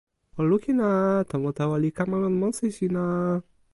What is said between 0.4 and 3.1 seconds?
lukin a! tomo tawa li kama lon monsi sina!